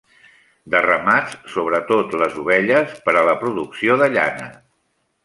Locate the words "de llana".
4.05-4.49